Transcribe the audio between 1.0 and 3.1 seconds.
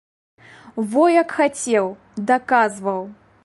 як хацеў, даказваў.